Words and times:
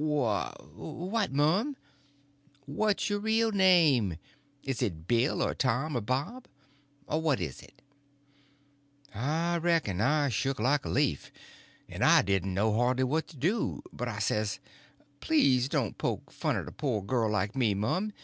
"Wh—what, 0.00 1.30
mum?" 1.30 1.76
"What's 2.64 3.10
your 3.10 3.18
real 3.18 3.52
name? 3.52 4.16
Is 4.62 4.80
it 4.80 5.06
Bill, 5.06 5.42
or 5.42 5.52
Tom, 5.54 5.94
or 5.94 6.00
Bob?—or 6.00 7.20
what 7.20 7.38
is 7.38 7.60
it?" 7.60 7.82
I 9.14 9.58
reckon 9.58 10.00
I 10.00 10.30
shook 10.30 10.58
like 10.58 10.86
a 10.86 10.88
leaf, 10.88 11.30
and 11.86 12.02
I 12.02 12.22
didn't 12.22 12.54
know 12.54 12.72
hardly 12.74 13.04
what 13.04 13.28
to 13.28 13.36
do. 13.36 13.82
But 13.92 14.08
I 14.08 14.20
says: 14.20 14.58
"Please 15.20 15.64
to 15.64 15.68
don't 15.68 15.98
poke 15.98 16.30
fun 16.32 16.56
at 16.56 16.66
a 16.66 16.72
poor 16.72 17.02
girl 17.02 17.30
like 17.30 17.54
me, 17.54 17.74
mum. 17.74 18.14